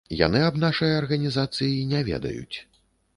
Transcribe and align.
Яны 0.19 0.39
аб 0.45 0.55
нашай 0.63 0.93
арганізацыі 1.01 1.83
не 1.91 2.01
ведаюць. 2.09 2.57